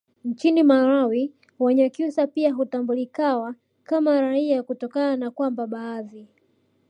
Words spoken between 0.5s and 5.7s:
malawi wanyakyusa pia hutambulikawa kama raia kutokana na kwamba